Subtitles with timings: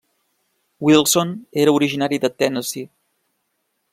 [0.79, 2.89] Wilson era originari de Tennessee.